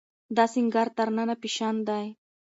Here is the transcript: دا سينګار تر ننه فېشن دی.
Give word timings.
دا 0.35 0.45
سينګار 0.53 0.87
تر 0.97 1.07
ننه 1.17 1.35
فېشن 1.41 1.75
دی. 1.87 2.05